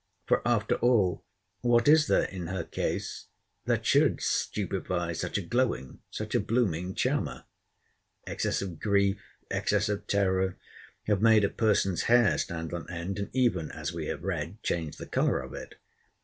[0.25, 1.23] For, after all,
[1.61, 3.27] what is there in her case
[3.65, 10.57] that should stupify such a glowing, such a blooming charmer?—Excess of grief, excess of terror,
[11.03, 14.97] have made a person's hair stand on end, and even (as we have read) changed
[14.97, 15.75] the colour of it.